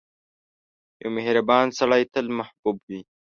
[1.01, 3.01] •یو مهربان سړی تل محبوب وي.